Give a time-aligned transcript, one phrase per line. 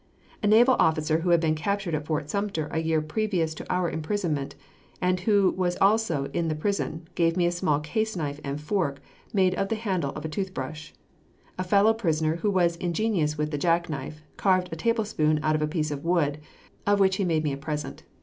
[0.41, 3.87] A naval officer who had been captured at Fort Sumter a year previous to our
[3.87, 4.55] imprisonment,
[4.99, 8.99] and who was also in this prison, gave me a small caseknife and a fork
[9.31, 10.93] made of the handle of a toothbrush.
[11.59, 15.67] A fellow prisoner who was ingenious with the jackknife, carved a tablespoon out of a
[15.67, 16.39] piece of wood,
[16.87, 18.01] of which he made me a present.